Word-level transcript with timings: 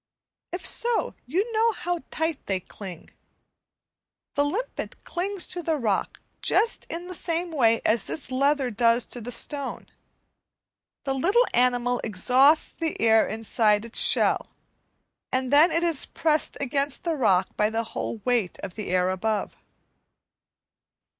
If 0.51 0.65
so, 0.65 1.13
you 1.27 1.51
know 1.53 1.73
how 1.73 1.99
tight 2.09 2.47
they 2.47 2.59
cling. 2.59 3.11
the 4.33 4.43
limpet 4.43 5.03
clings 5.03 5.45
to 5.49 5.61
the 5.61 5.75
rock 5.75 6.19
just 6.41 6.87
in 6.89 7.05
the 7.05 7.13
same 7.13 7.51
way 7.51 7.81
as 7.85 8.05
this 8.07 8.31
leather 8.31 8.71
does 8.71 9.05
to 9.05 9.21
the 9.21 9.31
stone; 9.31 9.85
the 11.03 11.13
little 11.13 11.45
animal 11.53 12.01
exhausts 12.03 12.71
the 12.71 12.99
air 12.99 13.27
inside 13.27 13.85
it's 13.85 13.99
shell, 13.99 14.47
and 15.31 15.53
then 15.53 15.69
it 15.69 15.83
is 15.83 16.07
pressed 16.07 16.57
against 16.59 17.03
the 17.03 17.13
rock 17.13 17.55
by 17.55 17.69
the 17.69 17.83
whole 17.83 18.17
weight 18.25 18.57
of 18.61 18.73
the 18.73 18.89
air 18.89 19.11
above. 19.11 19.55